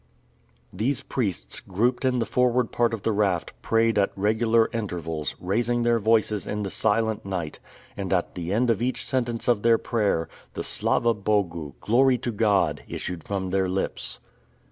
[0.73, 5.83] These priests, grouped in the forward part of the raft, prayed at regular intervals, raising
[5.83, 7.59] their voices in the silent night,
[7.95, 12.31] and at the end of each sentence of their prayer, the "Slava Bogu," Glory to
[12.31, 12.81] God!
[12.87, 14.17] issued from their lips.